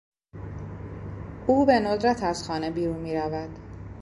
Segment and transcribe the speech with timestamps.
[1.47, 3.59] او به ندرت از خانه بیرون میرود.